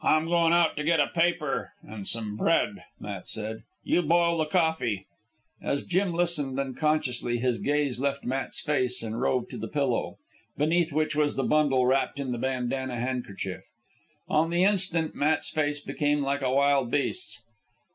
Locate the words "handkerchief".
12.96-13.62